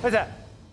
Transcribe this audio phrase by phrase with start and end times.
[0.00, 0.22] 不是，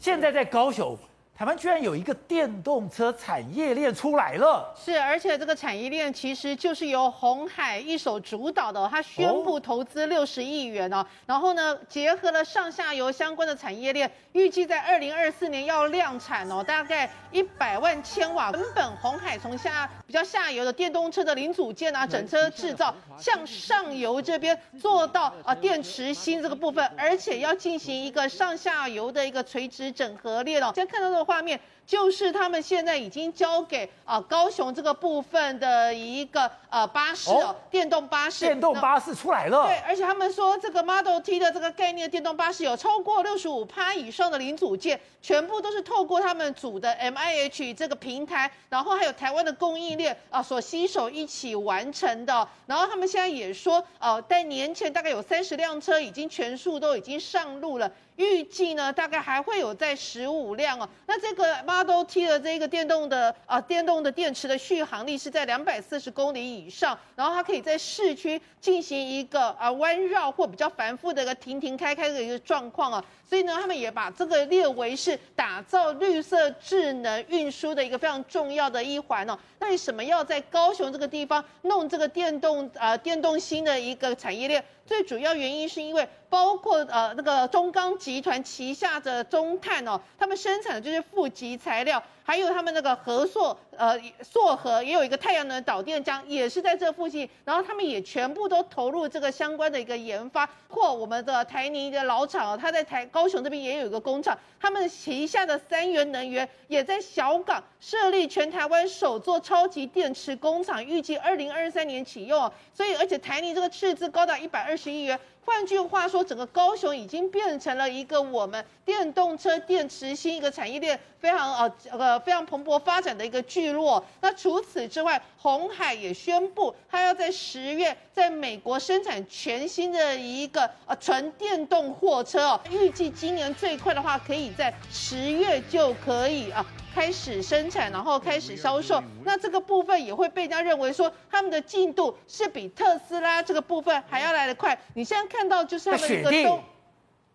[0.00, 0.98] 现在在高手。
[1.42, 18.52] 台湾居然有一个电动车产业链出来了，是，而且这个产业链其实就是由红海一手主导的，他宣布投资六十亿元哦，然后呢，结合了上下游相关的产业链，预计在二零二四年要量产哦，大概一百万千瓦。
[18.52, 30.70] 根本红海从下比较下游的电动车的零组件啊，整车制造，向上游这边做到啊电池芯这个部分，而且要进行一个上下游的一个垂直整合链哦。
[30.76, 31.31] 先看到的话。
[31.32, 39.66] 画面就是他们现在已经交给啊高雄这个部分的一个呃巴士哦，电动巴士，电动巴士出来了。
[39.66, 52.46] 对，而且他们说这个 Model T 的这个概念电动巴士有超过六十五趴以上的零组件，全部都是透过他们组的 MIH 这个平台，然后还有台湾的供应链啊所携手一起完成的。
[52.66, 57.90] 然后他们现在也说，呃，在年前大概有三十辆车已经全数都已经上路了。
[58.16, 60.88] 预计呢，大概还会有在十五辆哦。
[61.06, 73.04] 那这个 Model T 的这个电动的啊，电动的电池的续航力是在两百四十公里以上，然后它可以在市区进行一个啊弯绕或比较繁复的一个停停开开的一个状况啊。
[73.24, 79.38] 所以呢，他们也把这个列为是打造绿色智能运输的一个非常重要的一环哦。
[79.58, 84.62] 那为什么要在高雄这个地方弄这个电动呃电动新的一个产业链？
[84.84, 92.02] 最主要原因是因为包括呃那个中钢集团旗下的中碳哦，他们生产的就是负极材料。
[92.24, 97.28] 还有他们那个合作，呃，硕和也有一个太阳能导电浆，也是在这附近。
[97.44, 100.48] 然后他们也全部都投入这个相关的一个研发。
[100.68, 112.50] 或我们的台泥的老厂哦，他在台高雄这边也有一个工厂，他们旗下的三元能源也在小港设立全台湾首座超级电池工厂，预计二零二三年启用。
[112.72, 115.18] 所以，而且台泥这个斥资高达一百二十亿元。
[115.44, 124.04] 换句话说，整个高雄已经变成了一个我们电动车电池新一个产业链非常呃呃非常蓬勃发展的一个聚落。
[124.20, 136.64] 那除此之外，红海也宣布，他要在十月在美国生产全新的一个呃纯电动货车哦，预计今年最快的话，可以在十月就可以啊。
[136.94, 144.78] 开始生产，然后开始销售，那这个部分也会被人家认为说，他们的进度是比特斯拉这个部分还要来得快。
[144.92, 146.62] 你现在看到就是他们一个冬，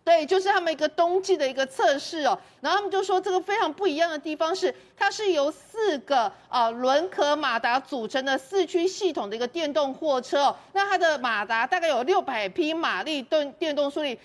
[0.07, 2.40] 对，就是他们一个冬季的一个测试哦。
[2.62, 10.56] 然后他们就说，这个非常不一样的地方是，它是由四个啊轮壳马达组成的四驱系统的一个电动货车哦。
[10.72, 14.18] 那它的马达大概有六百匹马力，电电动速力。